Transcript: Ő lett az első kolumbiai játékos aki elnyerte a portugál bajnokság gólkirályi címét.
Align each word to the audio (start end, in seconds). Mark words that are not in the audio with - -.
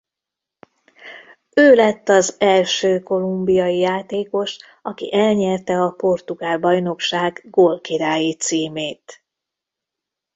Ő 1.55 1.73
lett 1.75 2.09
az 2.09 2.35
első 2.39 2.99
kolumbiai 3.03 3.77
játékos 3.77 4.57
aki 4.81 5.13
elnyerte 5.13 5.73
a 5.73 5.89
portugál 5.91 6.57
bajnokság 6.59 7.45
gólkirályi 7.49 8.33
címét. 8.35 9.23